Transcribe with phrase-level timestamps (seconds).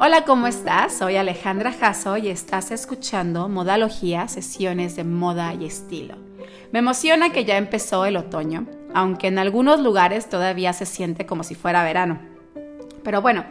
[0.00, 0.96] Hola, ¿cómo estás?
[0.96, 6.14] Soy Alejandra Jasso y estás escuchando Modalogía, sesiones de moda y estilo.
[6.70, 11.42] Me emociona que ya empezó el otoño, aunque en algunos lugares todavía se siente como
[11.42, 12.20] si fuera verano.
[13.02, 13.44] Pero bueno,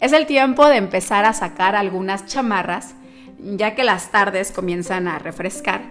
[0.00, 2.96] es el tiempo de empezar a sacar algunas chamarras,
[3.38, 5.82] ya que las tardes comienzan a refrescar,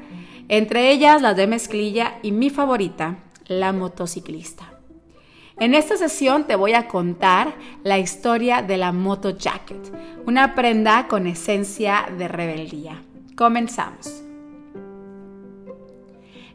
[0.49, 4.74] entre ellas las de mezclilla y mi favorita, la motociclista.
[5.57, 9.89] En esta sesión te voy a contar la historia de la Moto Jacket,
[10.25, 13.01] una prenda con esencia de rebeldía.
[13.37, 14.21] Comenzamos.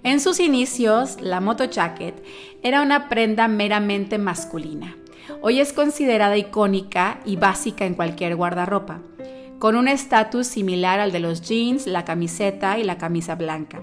[0.02, 2.22] En sus inicios, la Moto Jacket
[2.62, 4.98] era una prenda meramente masculina.
[5.40, 9.00] Hoy es considerada icónica y básica en cualquier guardarropa,
[9.58, 13.80] con un estatus similar al de los jeans, la camiseta y la camisa blanca.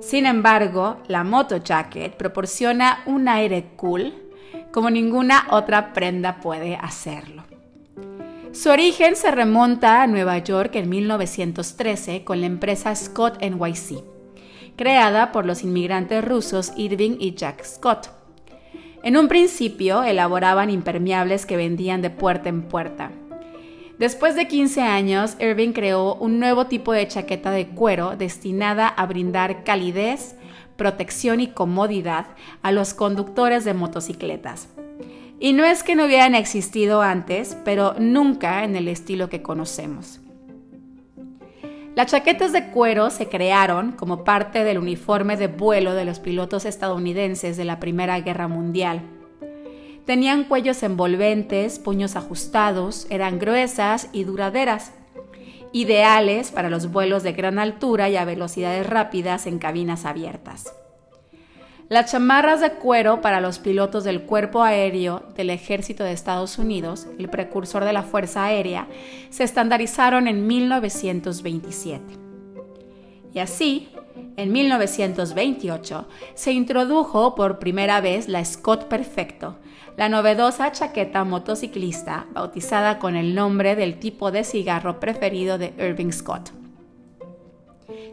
[0.00, 4.12] Sin embargo, la Moto Jacket proporciona un aire cool,
[4.72, 7.44] como ninguna otra prenda puede hacerlo.
[8.52, 14.02] Su origen se remonta a Nueva York en 1913 con la empresa Scott NYC,
[14.76, 18.10] creada por los inmigrantes rusos Irving y Jack Scott.
[19.02, 23.12] En un principio elaboraban impermeables que vendían de puerta en puerta.
[23.98, 29.06] Después de 15 años, Irving creó un nuevo tipo de chaqueta de cuero destinada a
[29.06, 30.36] brindar calidez,
[30.80, 32.28] protección y comodidad
[32.62, 34.68] a los conductores de motocicletas.
[35.38, 40.20] Y no es que no hubieran existido antes, pero nunca en el estilo que conocemos.
[41.94, 46.64] Las chaquetas de cuero se crearon como parte del uniforme de vuelo de los pilotos
[46.64, 49.02] estadounidenses de la Primera Guerra Mundial.
[50.06, 54.92] Tenían cuellos envolventes, puños ajustados, eran gruesas y duraderas
[55.72, 60.74] ideales para los vuelos de gran altura y a velocidades rápidas en cabinas abiertas.
[61.88, 67.08] Las chamarras de cuero para los pilotos del Cuerpo Aéreo del Ejército de Estados Unidos,
[67.18, 68.86] el precursor de la Fuerza Aérea,
[69.30, 72.04] se estandarizaron en 1927.
[73.34, 73.88] Y así,
[74.36, 79.58] en 1928, se introdujo por primera vez la Scott Perfecto,
[79.96, 86.12] la novedosa chaqueta motociclista bautizada con el nombre del tipo de cigarro preferido de Irving
[86.12, 86.52] Scott.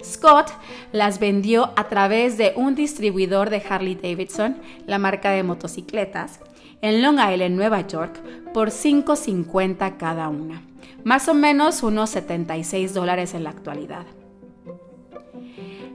[0.04, 0.52] Scott
[0.92, 6.40] las vendió a través de un distribuidor de Harley Davidson, la marca de motocicletas,
[6.82, 8.22] en Long Island, Nueva York,
[8.54, 10.64] por $5.50 cada una,
[11.04, 14.06] más o menos unos 76 dólares en la actualidad.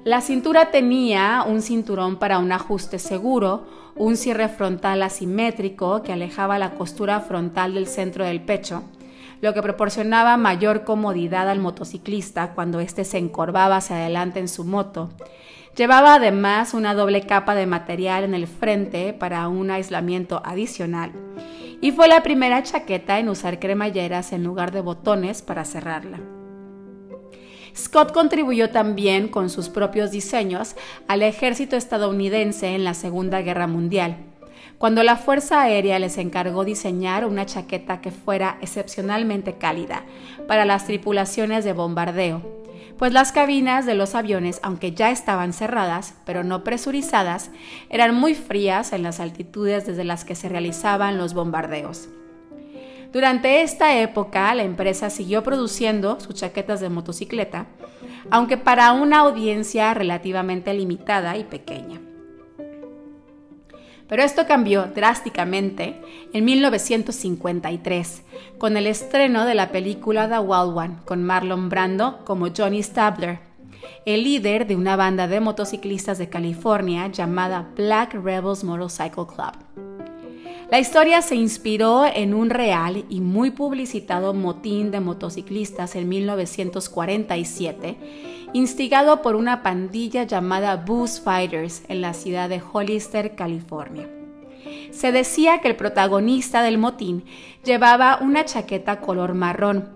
[0.05, 6.59] La cintura tenía un cinturón para un ajuste seguro, un cierre frontal asimétrico que alejaba
[6.59, 8.83] la costura frontal del centro del pecho,
[9.41, 14.65] lo que proporcionaba mayor comodidad al motociclista cuando éste se encorvaba hacia adelante en su
[14.65, 15.11] moto.
[15.77, 21.13] Llevaba además una doble capa de material en el frente para un aislamiento adicional
[21.81, 26.42] y fue la primera chaqueta en usar cremalleras en lugar de botones para cerrarla.
[27.77, 30.77] Scott contribuyó también con sus propios diseños
[31.09, 34.17] al ejército estadounidense en la Segunda Guerra Mundial,
[34.79, 40.05] cuando la Fuerza Aérea les encargó diseñar una chaqueta que fuera excepcionalmente cálida
[40.49, 42.63] para las tripulaciones de bombardeo,
[42.99, 47.51] pues las cabinas de los aviones, aunque ya estaban cerradas, pero no presurizadas,
[47.91, 52.09] eran muy frías en las altitudes desde las que se realizaban los bombardeos.
[53.13, 57.67] Durante esta época, la empresa siguió produciendo sus chaquetas de motocicleta,
[58.31, 62.01] aunque para una audiencia relativamente limitada y pequeña.
[64.09, 66.01] Pero esto cambió drásticamente
[66.33, 68.23] en 1953,
[68.57, 73.41] con el estreno de la película The Wild One, con Marlon Brando como Johnny Stabler,
[74.07, 79.92] el líder de una banda de motociclistas de California llamada Black Rebels Motorcycle Club.
[80.73, 87.99] La historia se inspiró en un real y muy publicitado motín de motociclistas en 1947,
[88.55, 94.09] instigado por una pandilla llamada Booze Fighters en la ciudad de Hollister, California.
[94.93, 97.27] Se decía que el protagonista del motín
[97.63, 99.91] llevaba una chaqueta color marrón,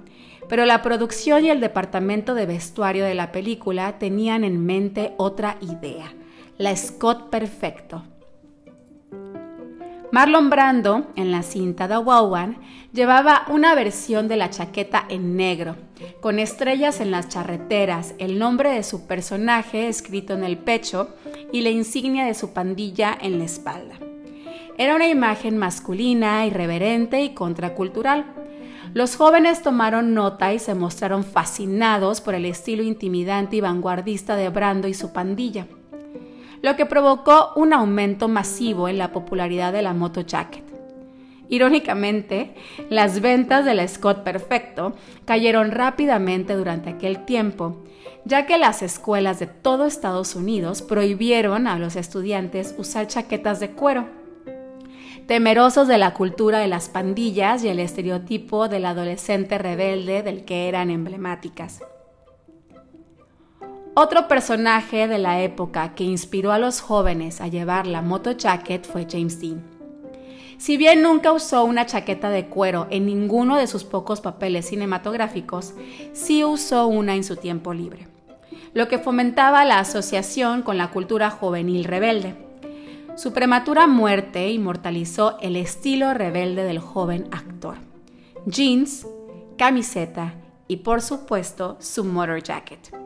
[0.47, 5.57] pero la producción y el departamento de vestuario de la película tenían en mente otra
[5.63, 6.13] idea,
[6.59, 8.03] la Scott Perfecto
[10.17, 12.57] Marlon Brando, en la cinta The Wild
[12.91, 15.77] llevaba una versión de la chaqueta en negro,
[16.23, 21.15] con estrellas en las charreteras, el nombre de su personaje escrito en el pecho
[21.53, 23.97] y la insignia de su pandilla en la espalda.
[24.79, 28.25] Era una imagen masculina, irreverente y contracultural.
[28.95, 34.49] Los jóvenes tomaron nota y se mostraron fascinados por el estilo intimidante y vanguardista de
[34.49, 35.67] Brando y su pandilla
[36.63, 40.65] lo que provocó un aumento masivo en la popularidad de la moto jacket.
[41.49, 42.55] Irónicamente,
[42.91, 44.95] las ventas del Scott Perfecto
[45.25, 47.85] cayeron rápidamente durante aquel tiempo,
[48.25, 53.71] ya que las escuelas de todo Estados Unidos prohibieron a los estudiantes usar chaquetas de
[53.71, 54.07] cuero.
[55.29, 60.69] Temerosos de la cultura de las pandillas y el estereotipo del adolescente rebelde del que
[60.69, 61.81] eran emblemáticas.
[63.99, 68.87] Otro personaje de la época que inspiró a los jóvenes a llevar la moto jacket
[68.87, 69.65] fue James Dean.
[70.59, 75.73] Si bien nunca usó una chaqueta de cuero en ninguno de sus pocos papeles cinematográficos,
[76.13, 78.07] sí usó una en su tiempo libre,
[78.75, 82.35] lo que fomentaba la asociación con la cultura juvenil rebelde.
[83.17, 87.77] Su prematura muerte inmortalizó el estilo rebelde del joven actor.
[88.45, 89.07] Jeans,
[89.57, 90.35] camiseta
[90.69, 93.06] y por supuesto su motor jacket.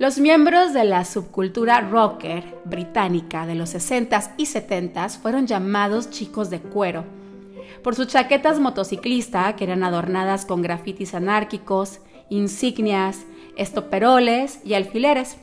[0.00, 6.48] Los miembros de la subcultura rocker británica de los 60s y 70s fueron llamados chicos
[6.48, 7.04] de cuero
[7.82, 12.00] por sus chaquetas motociclista que eran adornadas con grafitis anárquicos,
[12.30, 13.26] insignias,
[13.58, 15.36] estoperoles y alfileres.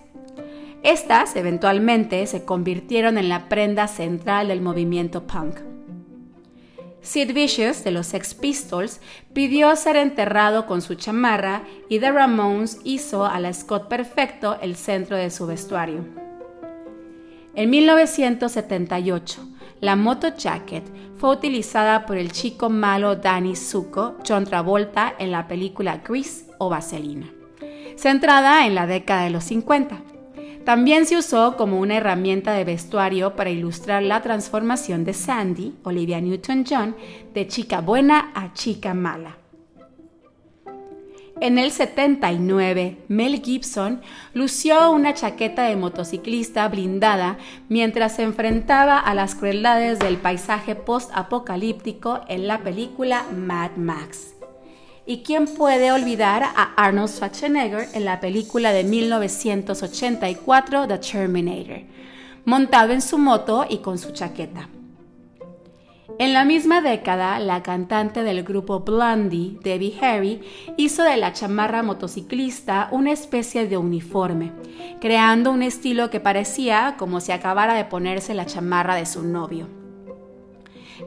[0.81, 5.59] Estas eventualmente se convirtieron en la prenda central del movimiento punk.
[7.07, 8.99] Sid Vicious de los Sex Pistols
[9.31, 14.75] pidió ser enterrado con su chamarra y The Ramones hizo a la Scott Perfecto el
[14.75, 16.03] centro de su vestuario.
[17.55, 19.41] En 1978,
[19.79, 20.83] la moto jacket
[21.17, 26.67] fue utilizada por el chico malo Danny Zuko, John Travolta, en la película Grease o
[26.67, 27.27] Vaselina,
[27.95, 30.16] centrada en la década de los 50.
[30.67, 36.19] También se usó como una herramienta de vestuario para ilustrar la transformación de Sandy, Olivia
[36.19, 36.93] Newton-John,
[37.33, 39.37] de chica buena a chica mala.
[41.39, 44.01] En el 79, Mel Gibson
[44.33, 47.37] lució una chaqueta de motociclista blindada
[47.69, 54.36] mientras se enfrentaba a las crueldades del paisaje post-apocalíptico en la película Mad Max.
[55.09, 61.83] ¿Y quién puede olvidar a Arnold Schwarzenegger en la película de 1984 The Terminator,
[62.43, 64.67] montado en su moto y con su chaqueta?
[66.19, 70.41] En la misma década, la cantante del grupo Blondie, Debbie Harry,
[70.75, 74.51] hizo de la chamarra motociclista una especie de uniforme,
[74.99, 79.86] creando un estilo que parecía como si acabara de ponerse la chamarra de su novio.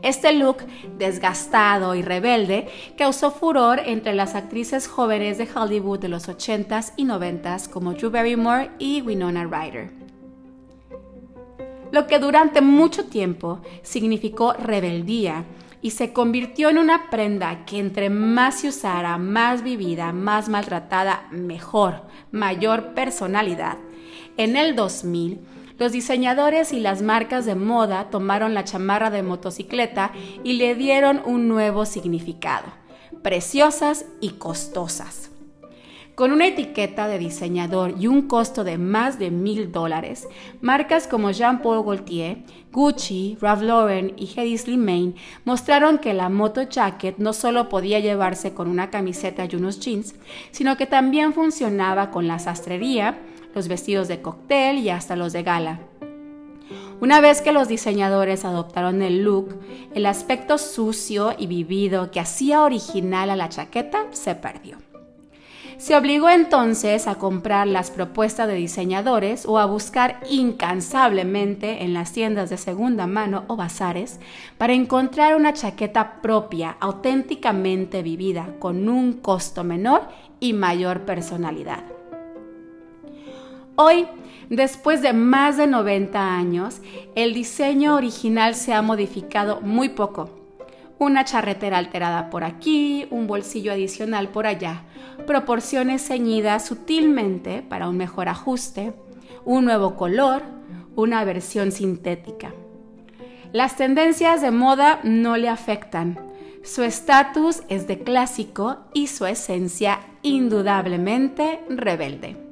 [0.03, 0.59] Este look
[0.97, 7.05] desgastado y rebelde causó furor entre las actrices jóvenes de Hollywood de los 80s y
[7.05, 9.91] 90s como Drew Barrymore y Winona Ryder.
[11.93, 15.45] Lo que durante mucho tiempo significó rebeldía
[15.83, 21.27] y se convirtió en una prenda que entre más se usara, más vivida, más maltratada,
[21.31, 23.77] mejor, mayor personalidad.
[24.37, 25.41] En el 2000,
[25.81, 30.13] los diseñadores y las marcas de moda tomaron la chamarra de motocicleta
[30.45, 32.67] y le dieron un nuevo significado,
[33.23, 35.31] preciosas y costosas.
[36.15, 40.29] Con una etiqueta de diseñador y un costo de más de mil dólares,
[40.61, 45.15] marcas como Jean Paul Gaultier, Gucci, Ralph Lauren y Hedy Slimane
[45.47, 50.15] mostraron que la moto jacket no solo podía llevarse con una camiseta y unos jeans,
[50.51, 53.19] sino que también funcionaba con la sastrería,
[53.55, 55.81] los vestidos de cóctel y hasta los de gala.
[57.01, 59.59] Una vez que los diseñadores adoptaron el look,
[59.95, 64.77] el aspecto sucio y vivido que hacía original a la chaqueta se perdió.
[65.79, 72.13] Se obligó entonces a comprar las propuestas de diseñadores o a buscar incansablemente en las
[72.13, 74.21] tiendas de segunda mano o bazares
[74.59, 80.03] para encontrar una chaqueta propia, auténticamente vivida, con un costo menor
[80.39, 81.83] y mayor personalidad.
[83.83, 84.07] Hoy,
[84.51, 86.83] después de más de 90 años,
[87.15, 90.29] el diseño original se ha modificado muy poco.
[90.99, 94.83] Una charretera alterada por aquí, un bolsillo adicional por allá,
[95.27, 98.93] proporciones ceñidas sutilmente para un mejor ajuste,
[99.47, 100.43] un nuevo color,
[100.95, 102.53] una versión sintética.
[103.51, 106.19] Las tendencias de moda no le afectan.
[106.63, 112.50] Su estatus es de clásico y su esencia indudablemente rebelde.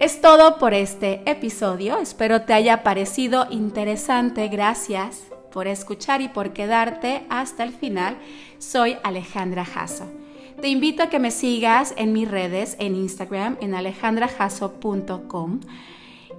[0.00, 1.98] Es todo por este episodio.
[1.98, 4.48] Espero te haya parecido interesante.
[4.48, 8.16] Gracias por escuchar y por quedarte hasta el final.
[8.56, 10.10] Soy Alejandra Jasso.
[10.58, 15.60] Te invito a que me sigas en mis redes, en Instagram, en alejandrajasso.com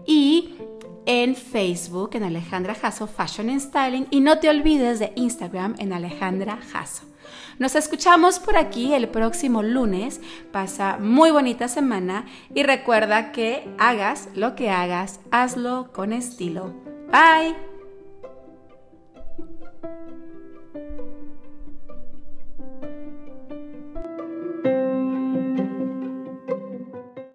[0.07, 0.55] y
[1.05, 4.07] en Facebook, en Alejandra Jasso Fashion and Styling.
[4.09, 7.10] Y no te olvides de Instagram, en Alejandra Jasso.
[7.59, 10.21] Nos escuchamos por aquí el próximo lunes.
[10.51, 16.73] Pasa muy bonita semana y recuerda que hagas lo que hagas, hazlo con estilo.
[17.11, 17.70] Bye.